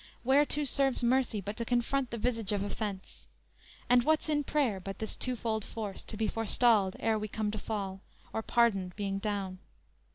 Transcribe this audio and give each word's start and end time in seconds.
Whereto 0.23 0.63
serves 0.63 1.03
mercy 1.03 1.41
But 1.41 1.57
to 1.57 1.63
confront 1.63 2.09
the 2.09 2.17
visage 2.17 2.51
of 2.51 2.63
offense? 2.63 3.27
And 3.87 4.01
what's 4.01 4.29
in 4.29 4.43
prayer 4.43 4.79
but 4.79 4.97
this 4.97 5.15
twofold 5.15 5.63
force, 5.63 6.03
To 6.05 6.17
be 6.17 6.27
forestalled 6.27 6.95
ere 6.99 7.19
we 7.19 7.27
come 7.27 7.51
to 7.51 7.59
fall, 7.59 8.01
Or 8.33 8.41
pardoned 8.41 8.95
being 8.95 9.19
down? 9.19 9.59